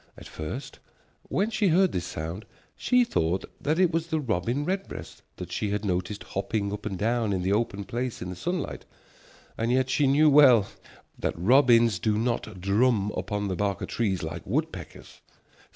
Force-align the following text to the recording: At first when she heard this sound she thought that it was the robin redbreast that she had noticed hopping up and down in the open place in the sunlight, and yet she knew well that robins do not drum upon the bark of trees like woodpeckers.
At 0.17 0.27
first 0.27 0.79
when 1.29 1.51
she 1.51 1.67
heard 1.67 1.91
this 1.91 2.07
sound 2.07 2.45
she 2.75 3.03
thought 3.03 3.45
that 3.61 3.77
it 3.77 3.91
was 3.91 4.07
the 4.07 4.19
robin 4.19 4.65
redbreast 4.65 5.21
that 5.35 5.51
she 5.51 5.69
had 5.69 5.85
noticed 5.85 6.23
hopping 6.23 6.73
up 6.73 6.87
and 6.87 6.97
down 6.97 7.31
in 7.31 7.43
the 7.43 7.53
open 7.53 7.83
place 7.83 8.19
in 8.19 8.31
the 8.31 8.35
sunlight, 8.35 8.83
and 9.59 9.71
yet 9.71 9.91
she 9.91 10.07
knew 10.07 10.27
well 10.27 10.65
that 11.19 11.37
robins 11.37 11.99
do 11.99 12.17
not 12.17 12.59
drum 12.59 13.11
upon 13.15 13.47
the 13.47 13.55
bark 13.55 13.79
of 13.83 13.89
trees 13.89 14.23
like 14.23 14.41
woodpeckers. 14.43 15.21